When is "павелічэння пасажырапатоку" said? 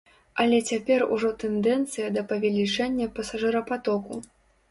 2.33-4.13